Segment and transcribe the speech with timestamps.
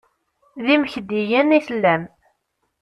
[0.65, 2.03] D imekdiyen i tellam.